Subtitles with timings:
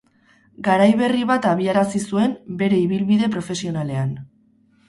[0.67, 4.19] Garai berri bat abiarazi zuen bere ibilbide profesionalean.